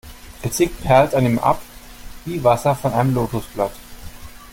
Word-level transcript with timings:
Kritik 0.41 0.81
perlt 0.81 1.13
an 1.13 1.27
ihm 1.27 1.37
ab 1.37 1.61
wie 2.25 2.43
Wasser 2.43 2.73
von 2.73 2.91
einem 2.91 3.13
Lotosblatt. 3.13 3.73